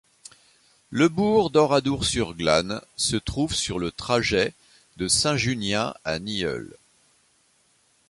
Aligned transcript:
Le 0.89 1.09
bourg 1.09 1.51
d'Oradour-sur-Glane 1.51 2.81
se 2.97 3.17
trouve 3.17 3.53
sur 3.53 3.77
le 3.77 3.91
trajet 3.91 4.55
de 4.97 5.07
Saint-Junien 5.07 5.93
à 6.03 6.17
Nieul. 6.17 6.75